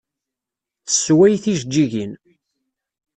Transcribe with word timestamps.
Tessewway 0.85 1.33
tijeǧǧigin. 1.43 2.13